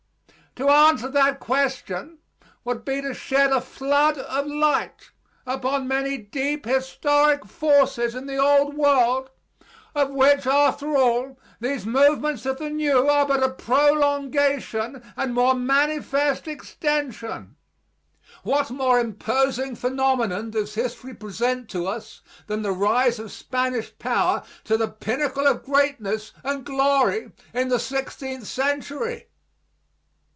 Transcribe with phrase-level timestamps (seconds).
[0.57, 2.17] To answer that question
[2.65, 5.11] would be to shed a flood of light
[5.45, 9.29] upon many deep historic forces in the Old World,
[9.95, 15.55] of which, after all, these movements of the New are but a prolongation and more
[15.55, 17.55] manifest extension.
[18.43, 24.43] What more imposing phenomenon does history present to us than the rise of Spanish power
[24.65, 29.29] to the pinnacle of greatness and glory in the sixteenth century?